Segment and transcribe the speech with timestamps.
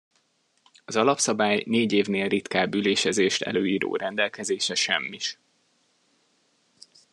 [0.85, 5.39] Az alapszabály négy évnél ritkább ülésezést előíró rendelkezése semmis.